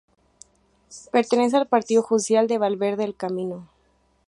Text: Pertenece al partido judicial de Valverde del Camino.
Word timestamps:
Pertenece 1.11 1.57
al 1.57 1.67
partido 1.67 2.01
judicial 2.01 2.47
de 2.47 2.57
Valverde 2.57 3.03
del 3.03 3.15
Camino. 3.15 3.69